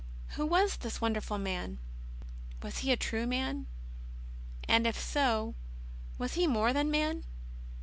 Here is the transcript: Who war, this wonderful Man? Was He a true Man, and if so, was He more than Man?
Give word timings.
Who 0.29 0.47
war, 0.47 0.67
this 0.67 0.99
wonderful 0.99 1.37
Man? 1.37 1.77
Was 2.63 2.79
He 2.79 2.91
a 2.91 2.97
true 2.97 3.27
Man, 3.27 3.67
and 4.67 4.87
if 4.87 4.99
so, 4.99 5.53
was 6.17 6.33
He 6.33 6.47
more 6.47 6.73
than 6.73 6.89
Man? 6.89 7.23